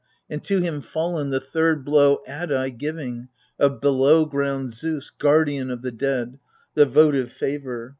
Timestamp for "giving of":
2.69-3.79